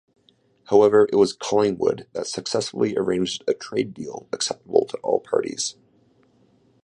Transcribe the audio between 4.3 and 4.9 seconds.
acceptable